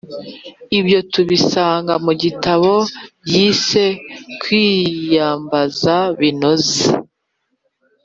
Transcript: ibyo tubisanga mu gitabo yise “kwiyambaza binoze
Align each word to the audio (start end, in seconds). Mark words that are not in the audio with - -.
ibyo 0.79 0.99
tubisanga 1.11 1.93
mu 2.05 2.13
gitabo 2.21 2.73
yise 3.31 3.85
“kwiyambaza 4.41 5.95
binoze 6.19 6.81